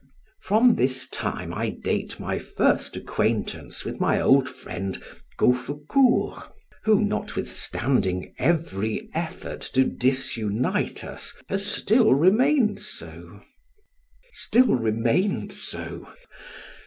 From 0.41 0.77
this 0.77 1.07
time 1.07 1.53
I 1.53 1.69
date 1.69 2.19
my 2.19 2.39
first 2.39 2.97
acquaintance 2.97 3.85
with 3.85 3.99
my 4.01 4.19
old 4.19 4.49
friend 4.49 4.99
Gauffecourt, 5.37 6.51
who, 6.85 7.03
notwithstanding 7.05 8.33
every 8.39 9.11
effort 9.13 9.61
to 9.75 9.83
disunite 9.83 11.03
us, 11.03 11.35
has 11.49 11.63
still 11.67 12.15
remained 12.15 12.79
so. 12.79 13.41
Still 14.31 14.73
remained 14.73 15.51
so! 15.51 16.09